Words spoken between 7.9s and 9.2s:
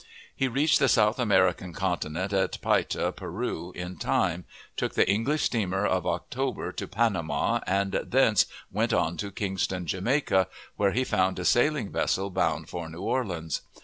thence went on